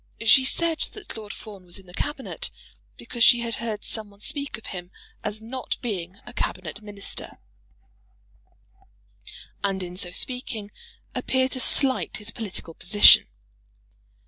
[0.25, 2.49] She said that Lord Fawn was in the Cabinet
[2.97, 4.89] because she had heard some one speak of him
[5.23, 7.37] as not being a Cabinet Minister,
[9.63, 10.71] and in so speaking
[11.13, 13.27] appear to slight his political position.